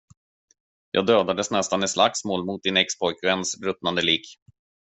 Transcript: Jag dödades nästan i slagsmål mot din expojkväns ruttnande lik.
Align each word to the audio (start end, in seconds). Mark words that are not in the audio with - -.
Jag 0.91 1.05
dödades 1.05 1.51
nästan 1.51 1.83
i 1.83 1.87
slagsmål 1.87 2.45
mot 2.45 2.63
din 2.63 2.77
expojkväns 2.77 3.57
ruttnande 3.63 4.01
lik. 4.01 4.25